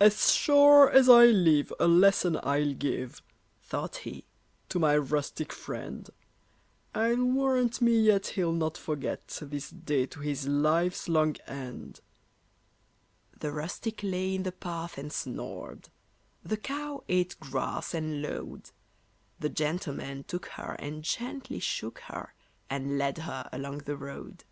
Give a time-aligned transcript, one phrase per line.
[0.00, 3.20] "As sure as I live, a lesson I'll give,"
[3.62, 4.24] Thought he,
[4.70, 6.08] "to my rustic friend.
[6.94, 12.00] I'll warrant me yet he'll not forget This day to his life's long end."
[13.38, 15.90] The rustic lay in the path and snored;
[16.42, 18.70] The cow ate grass and lowed;
[19.38, 22.32] The gentleman took her and gently shook her,
[22.70, 24.44] And led her along the road.